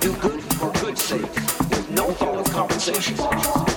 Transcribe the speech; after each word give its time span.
Do 0.00 0.12
good 0.16 0.40
for 0.54 0.70
good's 0.80 1.02
sake, 1.02 1.20
with 1.22 1.90
no 1.90 2.10
thought 2.12 2.38
of 2.38 2.50
compensation. 2.52 3.71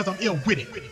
Because 0.00 0.18
I'm 0.18 0.26
ill 0.26 0.40
with 0.46 0.58
it. 0.58 0.89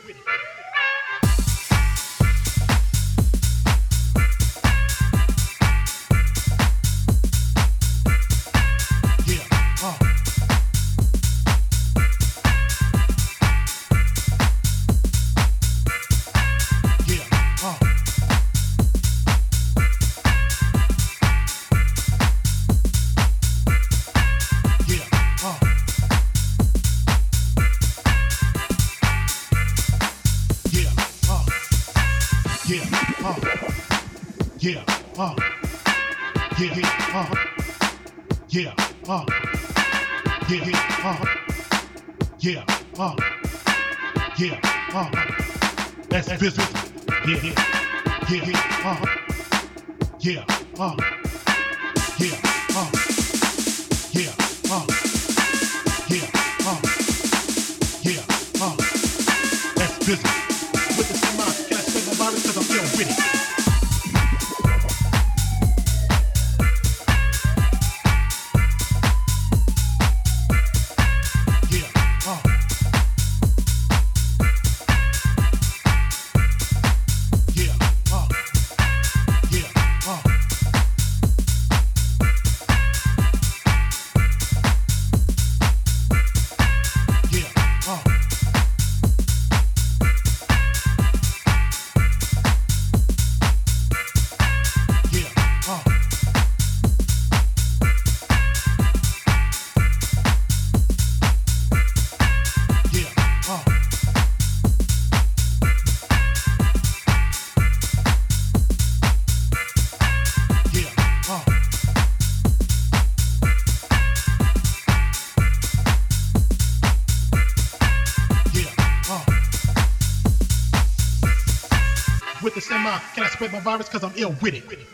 Spread 123.38 123.52
my 123.52 123.60
virus 123.60 123.88
because 123.88 124.02
I'm 124.02 124.12
ill 124.16 124.34
with 124.42 124.54
it. 124.54 124.87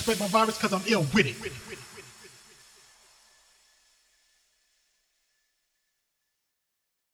Spread 0.00 0.18
my 0.18 0.28
virus? 0.28 0.58
Cause 0.58 0.72
I'm 0.72 0.82
ill 0.86 1.06
with 1.14 1.26
it. 1.26 1.36